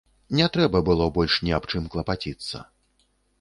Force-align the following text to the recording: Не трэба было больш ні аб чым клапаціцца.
Не 0.37 0.45
трэба 0.55 0.79
было 0.87 1.07
больш 1.17 1.35
ні 1.49 1.53
аб 1.59 1.69
чым 1.75 1.83
клапаціцца. 1.97 2.65